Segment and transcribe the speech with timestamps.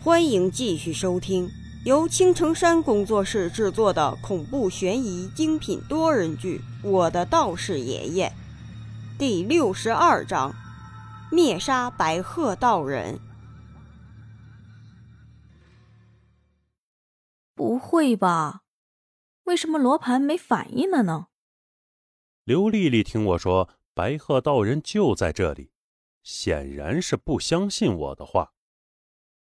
[0.00, 1.50] 欢迎继续收听
[1.84, 8.32] 由青城山工作室制作的恐怖悬疑精品多人剧《我的道士爷爷》
[9.18, 10.54] 第六十二章：
[11.32, 13.18] 灭杀白鹤道人。
[17.56, 18.62] 不会吧？
[19.44, 21.26] 为什么罗盘没反应了呢？
[22.44, 25.72] 刘丽丽听我说白鹤道人就在这里，
[26.22, 28.52] 显然是不相信我的话。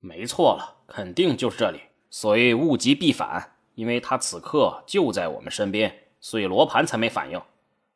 [0.00, 1.80] 没错了，肯定就是这里。
[2.10, 7.40] 所谓物极必反，因为他此刻就在我们身边，所以罗盘才没反应。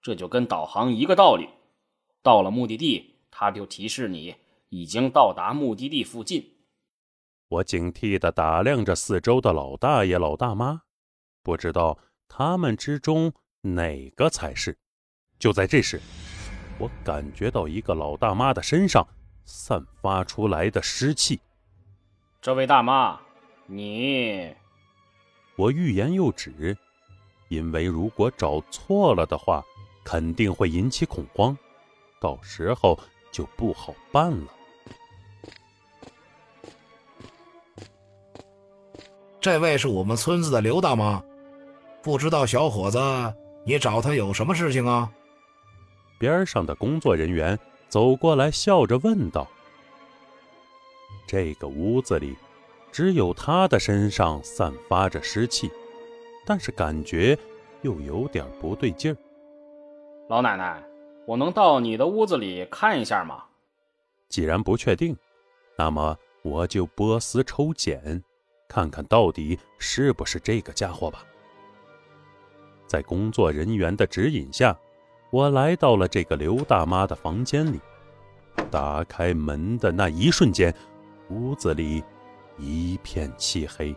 [0.00, 1.48] 这就跟导航一个道理。
[2.22, 4.36] 到了目的地，他就提示你
[4.68, 6.52] 已经到达目的地附近。
[7.48, 10.82] 我警惕地打量着四周的老大爷、老大妈，
[11.42, 14.76] 不知道他们之中哪个才是。
[15.38, 16.00] 就在这时，
[16.78, 19.06] 我感觉到一个老大妈的身上
[19.44, 21.40] 散发出来的湿气。
[22.46, 23.18] 这位大妈，
[23.66, 24.54] 你……
[25.56, 26.76] 我欲言又止，
[27.48, 29.64] 因为如果找错了的话，
[30.04, 31.58] 肯定会引起恐慌，
[32.20, 32.96] 到时候
[33.32, 34.46] 就不好办了。
[39.40, 41.20] 这位是我们村子的刘大妈，
[42.00, 43.00] 不知道小伙子，
[43.64, 45.10] 你找她有什么事情啊？
[46.16, 49.48] 边上的工作人员走过来，笑着问道。
[51.26, 52.36] 这个屋子里，
[52.92, 55.70] 只有他的身上散发着湿气，
[56.44, 57.36] 但是感觉
[57.82, 59.16] 又有点不对劲儿。
[60.28, 60.82] 老奶奶，
[61.26, 63.44] 我能到你的屋子里看一下吗？
[64.28, 65.16] 既然不确定，
[65.76, 68.22] 那么我就波斯抽检，
[68.68, 71.24] 看看到底是不是这个家伙吧。
[72.86, 74.76] 在工作人员的指引下，
[75.30, 77.80] 我来到了这个刘大妈的房间里。
[78.70, 80.74] 打开门的那一瞬间。
[81.30, 82.02] 屋子里
[82.58, 83.94] 一片漆黑，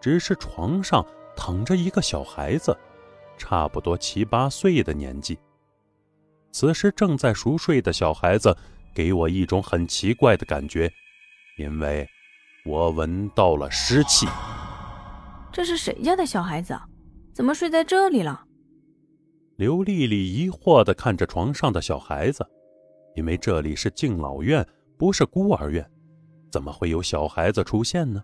[0.00, 1.04] 只是床上
[1.36, 2.76] 躺着一个小孩子，
[3.38, 5.38] 差不多七八岁的年纪。
[6.52, 8.56] 此时正在熟睡的小孩子
[8.94, 10.92] 给我一种很奇怪的感觉，
[11.58, 12.08] 因为
[12.64, 14.26] 我闻到了湿气。
[15.52, 16.78] 这是谁家的小孩子？
[17.32, 18.44] 怎么睡在这里了？
[19.56, 22.44] 刘丽丽疑惑地看着床上的小孩子，
[23.14, 24.66] 因为这里是敬老院，
[24.96, 25.88] 不是孤儿院。
[26.54, 28.22] 怎么会有小孩子出现呢？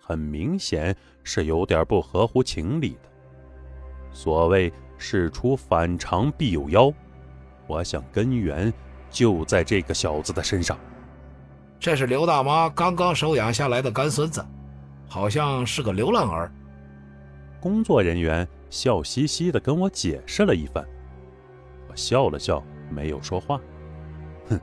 [0.00, 3.10] 很明显是有点不合乎情理的。
[4.10, 6.90] 所谓事出反常必有妖，
[7.66, 8.72] 我想根源
[9.10, 10.78] 就在这个小子的身上。
[11.78, 14.42] 这是刘大妈刚刚收养下来的干孙子，
[15.06, 16.50] 好像是个流浪儿。
[17.60, 20.82] 工作人员笑嘻嘻地跟我解释了一番，
[21.90, 23.60] 我笑了笑，没有说话。
[24.48, 24.58] 哼，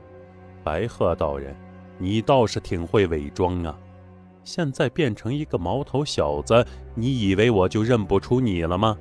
[0.64, 1.54] 白鹤道人。
[1.98, 3.78] 你倒是挺会伪装啊！
[4.44, 6.66] 现在变成一个毛头小子，
[6.96, 8.98] 你以为我就认不出你了吗？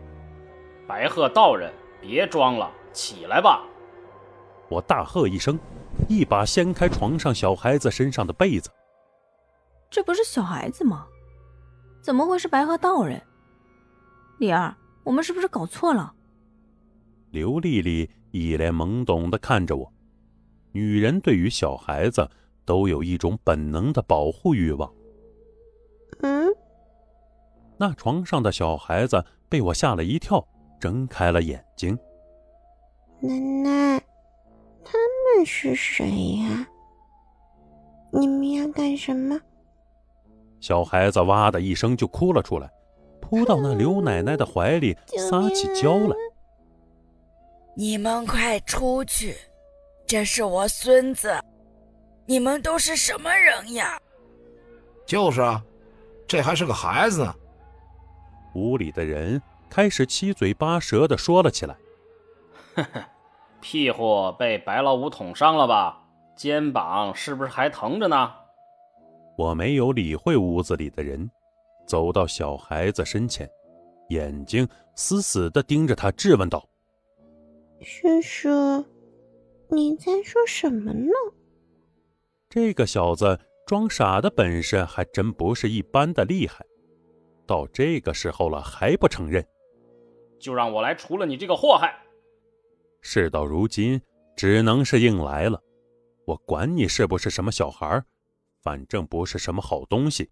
[0.87, 3.63] 白鹤道人，别装了，起来吧！
[4.69, 5.59] 我大喝一声，
[6.07, 8.69] 一把掀开床上小孩子身上的被子。
[9.89, 11.07] 这不是小孩子吗？
[12.01, 13.19] 怎么会是白鹤道人？
[14.37, 14.71] 李二，
[15.03, 16.13] 我们是不是搞错了？
[17.31, 19.91] 刘丽丽一脸懵懂的看着我。
[20.71, 22.29] 女人对于小孩子。
[22.65, 24.91] 都有一种本能的保护欲望。
[26.21, 26.47] 嗯，
[27.77, 30.45] 那床上的小孩子被我吓了一跳，
[30.79, 31.97] 睁开了眼睛。
[33.19, 33.99] 奶奶，
[34.83, 34.97] 他
[35.35, 36.67] 们是谁呀？
[38.11, 39.39] 你们要干什么？
[40.59, 42.69] 小孩子哇的一声就哭了出来，
[43.19, 46.15] 扑到那刘奶奶的怀里，撒起娇来。
[47.75, 49.35] 你们快出去！
[50.05, 51.33] 这是我孙子。
[52.25, 53.99] 你们都是什么人呀？
[55.05, 55.63] 就是啊，
[56.27, 57.35] 这还是个孩子呢。
[58.55, 61.75] 屋里的人开始七嘴八舌的说了起来
[62.75, 63.03] ：“呵呵，
[63.59, 66.01] 屁股被白老五捅伤了吧？
[66.35, 68.31] 肩膀是不是还疼着呢？”
[69.37, 71.29] 我没有理会屋子里的人，
[71.87, 73.49] 走到小孩子身前，
[74.09, 76.65] 眼睛死死的盯着他，质问道
[77.81, 78.85] ：“叔叔，
[79.69, 81.11] 你在说什么呢？”
[82.51, 86.65] 这个小子装傻的本事还真不是一般的厉害，
[87.47, 89.41] 到这个时候了还不承认，
[90.37, 91.97] 就让我来除了你这个祸害。
[92.99, 94.01] 事到如今，
[94.35, 95.57] 只能是硬来了。
[96.25, 98.03] 我管你是不是什么小孩，
[98.61, 100.29] 反正不是什么好东西，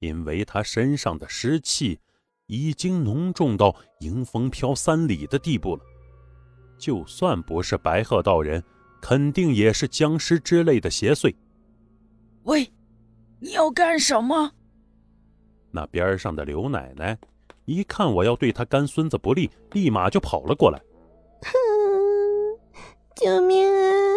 [0.00, 1.98] 因为他身上的湿气
[2.46, 5.82] 已经浓重到迎风飘三里的地步了。
[6.76, 8.62] 就算不是白鹤道人。
[9.00, 11.34] 肯定也是僵尸之类的邪祟。
[12.44, 12.72] 喂，
[13.40, 14.52] 你要干什么？
[15.70, 17.18] 那边上的刘奶奶
[17.66, 20.80] 一看我要对她干孙子不利，立马就跑了过来。
[23.14, 24.14] 救命啊！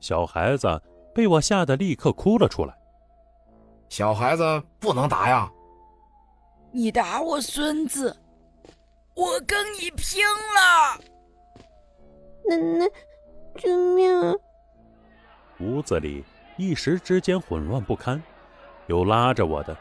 [0.00, 0.82] 小孩子
[1.14, 2.76] 被我吓得立刻哭了出来。
[3.88, 5.50] 小孩子不能打呀！
[6.72, 8.14] 你打我孙子，
[9.14, 10.22] 我跟你拼
[10.54, 11.00] 了！
[12.48, 12.86] 奶奶，
[13.56, 14.38] 救命！
[15.60, 16.24] 屋子里
[16.56, 18.22] 一时之间混乱不堪，
[18.86, 19.76] 有拉着我的，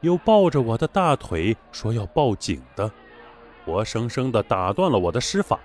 [0.00, 2.90] 有抱着我的大腿说要报警的，
[3.64, 5.58] 活生生的打断了我的施法。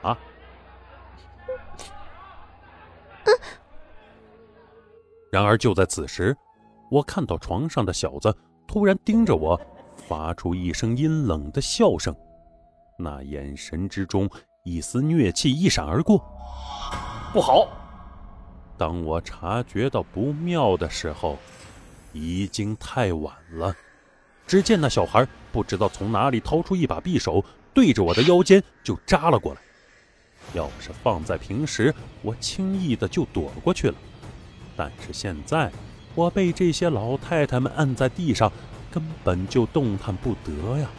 [5.32, 6.36] 然而就在此时，
[6.90, 8.36] 我看到床上的小子
[8.68, 9.60] 突然盯着我，
[9.96, 12.14] 发出一声阴冷的笑声，
[12.98, 14.30] 那眼神之中
[14.66, 16.22] 一丝虐气一闪而过。
[17.34, 17.66] 不好！
[18.78, 21.38] 当我察觉到不妙的时候，
[22.12, 23.74] 已经太晚了。
[24.46, 27.44] 只见那小孩不知道从哪里掏出一把匕首，
[27.74, 29.62] 对着我的腰间就扎了过来。
[30.54, 33.96] 要是放在平时，我轻易的就躲过去了。
[34.76, 35.72] 但是现在，
[36.16, 38.52] 我被这些老太太们按在地上，
[38.92, 40.90] 根本就动弹不得呀！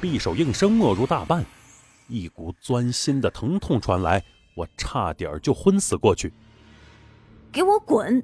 [0.00, 1.44] 匕首应声没入大半，
[2.08, 4.22] 一股钻心的疼痛传来，
[4.54, 6.32] 我差点就昏死过去。
[7.52, 8.22] 给我滚！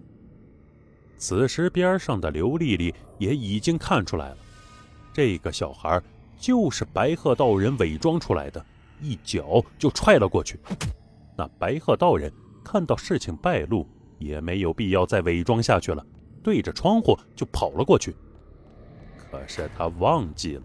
[1.17, 4.37] 此时，边上的刘丽丽也已经看出来了，
[5.12, 6.02] 这个小孩
[6.38, 8.64] 就是白鹤道人伪装出来的，
[9.00, 10.58] 一脚就踹了过去。
[11.37, 12.32] 那白鹤道人
[12.64, 13.87] 看到事情败露，
[14.19, 16.05] 也没有必要再伪装下去了，
[16.43, 18.14] 对着窗户就跑了过去。
[19.17, 20.62] 可是他忘记了，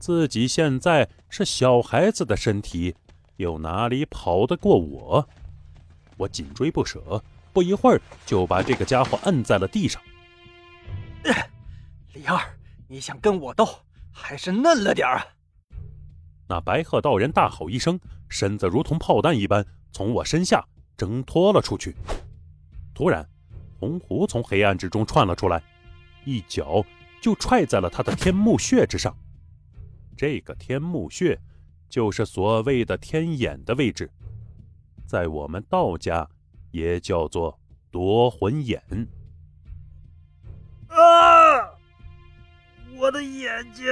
[0.00, 2.96] 自己现在是小孩子的身体，
[3.36, 5.28] 又哪里跑得过我？
[6.16, 10.00] 我紧追不舍，不一会儿就把这个家伙摁在了地上。
[12.14, 12.40] 李二，
[12.88, 13.68] 你想跟我斗，
[14.10, 15.22] 还是嫩了点啊？
[16.48, 20.64] 那白鹤道人大吼一声，身子如同炮弹一般从我身下
[20.96, 21.94] 挣脱了出去。
[22.94, 23.28] 突然，
[23.78, 25.62] 红狐从黑暗之中窜了出来，
[26.24, 26.84] 一脚
[27.20, 29.14] 就踹在了他的天目穴之上。
[30.20, 31.40] 这个天目穴
[31.88, 34.10] 就是所谓的天眼的位置，
[35.06, 36.28] 在我们道家
[36.72, 37.58] 也叫做
[37.90, 38.82] 夺魂眼。
[40.88, 41.72] 啊！
[42.98, 43.86] 我的眼睛！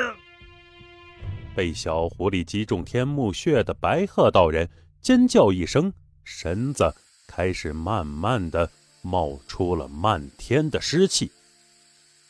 [1.56, 4.68] 被小狐狸击中天目穴的白鹤道人
[5.00, 5.90] 尖叫一声，
[6.24, 6.94] 身子
[7.26, 8.70] 开始慢慢的
[9.00, 11.32] 冒出了漫天的湿气。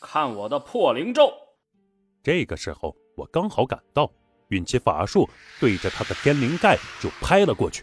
[0.00, 1.32] 看我的破灵咒！
[2.22, 4.08] 这个时候我刚好赶到，
[4.46, 5.28] 运起法术，
[5.58, 7.82] 对着他的天灵盖就拍了过去。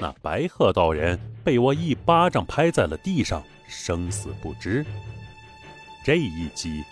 [0.00, 4.82] 那白鹤道人被我一巴掌拍在了地上，生死不知。
[6.02, 6.82] 这一击。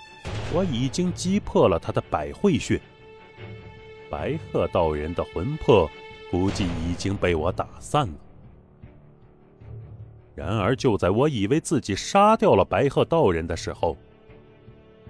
[0.55, 2.81] 我已经击破了他的百会穴，
[4.09, 5.91] 白鹤道人的魂魄
[6.31, 8.15] 估计已经被我打散了。
[10.35, 13.97] 然而，就在我以为自己杀掉了白鹤道人的时候，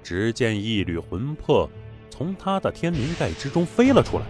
[0.03, 1.69] 只见一缕魂魄
[2.11, 4.25] 从他的天灵盖之中飞了出来。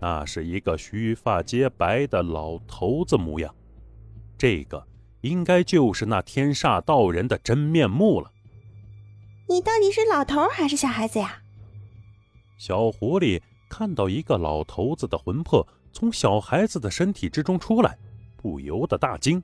[0.00, 3.54] 那是一个须发皆白的老头子模样，
[4.36, 4.86] 这个
[5.22, 8.30] 应该就是那天煞道人的真面目了。
[9.48, 11.42] 你到底是老头还是小孩子呀？
[12.56, 17.98] 小狐狸看到一个老头子的魂魄从小孩子的身体之中出来，
[18.36, 19.42] 不由得大惊。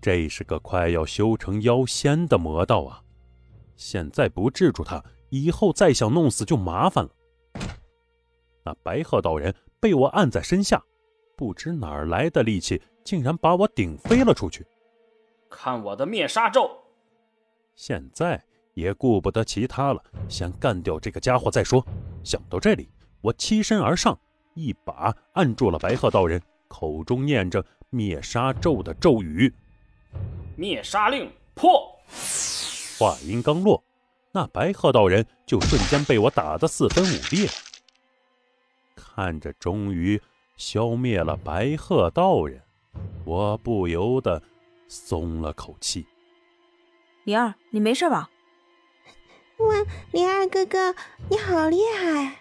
[0.00, 3.03] 这是个快要修成妖仙的魔道啊！
[3.76, 7.10] 现在不制住他，以后再想弄死就麻烦了。
[8.64, 10.82] 那白鹤道人被我按在身下，
[11.36, 14.66] 不知哪儿来的力气，竟然把我顶飞了出去。
[15.50, 16.70] 看我的灭杀咒！
[17.74, 18.42] 现在。
[18.74, 21.80] 也顾不得其他了，先干掉这个家伙再说。
[22.24, 22.88] 想到这里，
[23.20, 24.18] 我欺身而上，
[24.54, 29.54] 一把按住了白鹤道人，口中念着灭杀咒的咒语
[30.58, 31.88] ：“灭杀令破。”
[32.98, 33.82] 话音刚落，
[34.32, 37.48] 那白鹤道人就瞬间被我打得四分五裂。
[38.94, 40.20] 看着终于
[40.56, 42.62] 消灭了白鹤道人，
[43.24, 44.42] 我不由得
[44.88, 46.06] 松了口气。
[47.24, 48.30] 灵儿，你没事吧？
[49.58, 49.74] 哇，
[50.12, 50.94] 李二哥哥，
[51.30, 52.38] 你好厉害！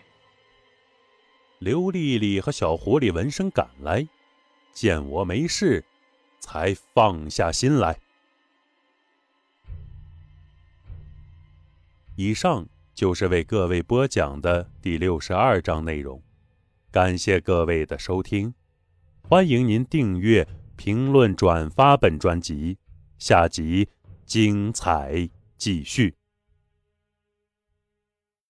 [1.59, 4.07] 刘丽丽和小狐狸闻声赶来，
[4.71, 5.85] 见我没事，
[6.39, 7.99] 才放下心来。
[12.15, 16.21] 以上就是为各位播讲的第六十二章内容，
[16.91, 18.53] 感谢各位的收听。
[19.23, 22.77] 欢迎您订阅、评论、转发本专辑，
[23.17, 23.89] 下集
[24.27, 25.27] 精彩
[25.57, 26.13] 继续。